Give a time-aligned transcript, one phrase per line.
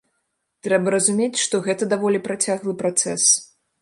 [0.67, 3.23] Трэба разумець, што гэта даволі працяглы працэс.